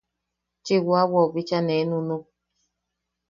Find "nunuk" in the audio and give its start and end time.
1.89-2.23